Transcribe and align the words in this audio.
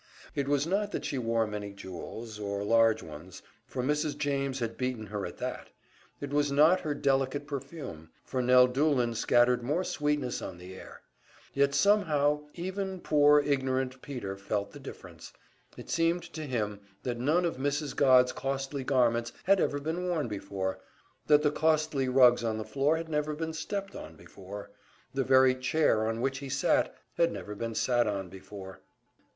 It 0.33 0.47
was 0.47 0.65
not 0.65 0.91
that 0.93 1.05
she 1.05 1.19
wore 1.19 1.45
many 1.45 1.73
jewels, 1.73 2.39
or 2.39 2.63
large 2.63 3.03
ones, 3.03 3.43
for 3.67 3.83
Mrs. 3.83 4.17
James 4.17 4.57
had 4.57 4.75
beaten 4.75 5.05
her 5.05 5.27
at 5.27 5.37
that; 5.37 5.69
it 6.19 6.31
was 6.33 6.51
not 6.51 6.79
her 6.79 6.95
delicate 6.95 7.45
perfume, 7.45 8.09
for 8.25 8.41
Nell 8.41 8.65
Doolin 8.65 9.13
scattered 9.13 9.61
more 9.61 9.83
sweetness 9.83 10.41
on 10.41 10.57
the 10.57 10.73
air; 10.73 11.01
yet 11.53 11.75
somehow 11.75 12.41
even 12.55 12.99
poor, 12.99 13.41
ignorant 13.41 14.01
Peter 14.01 14.35
felt 14.35 14.71
the 14.71 14.79
difference 14.79 15.33
it 15.77 15.87
seemed 15.91 16.23
to 16.33 16.47
him 16.47 16.79
that 17.03 17.19
none 17.19 17.45
of 17.45 17.57
Mrs. 17.57 17.95
Godd's 17.95 18.31
costly 18.33 18.83
garments 18.83 19.31
had 19.43 19.59
ever 19.61 19.79
been 19.79 20.07
worn 20.07 20.27
before, 20.27 20.79
that 21.27 21.43
the 21.43 21.51
costly 21.51 22.09
rugs 22.09 22.43
on 22.43 22.57
the 22.57 22.65
floor 22.65 22.97
had 22.97 23.07
never 23.07 23.35
been 23.35 23.53
stepped 23.53 23.95
on 23.95 24.15
before, 24.15 24.71
the 25.13 25.23
very 25.23 25.53
chair 25.53 26.07
on 26.07 26.21
which 26.21 26.39
he 26.39 26.49
sat 26.49 26.95
had 27.17 27.31
never 27.31 27.53
been 27.53 27.75
sat 27.75 28.07
on 28.07 28.29
before! 28.29 28.81